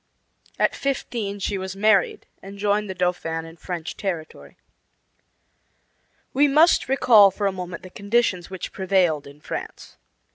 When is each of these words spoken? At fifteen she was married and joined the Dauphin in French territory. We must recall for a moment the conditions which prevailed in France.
At 0.57 0.73
fifteen 0.75 1.37
she 1.37 1.59
was 1.59 1.75
married 1.75 2.25
and 2.41 2.57
joined 2.57 2.89
the 2.89 2.95
Dauphin 2.95 3.45
in 3.45 3.55
French 3.57 3.95
territory. 3.95 4.57
We 6.33 6.47
must 6.47 6.89
recall 6.89 7.29
for 7.29 7.45
a 7.45 7.51
moment 7.51 7.83
the 7.83 7.91
conditions 7.91 8.49
which 8.49 8.71
prevailed 8.73 9.27
in 9.27 9.41
France. 9.41 9.97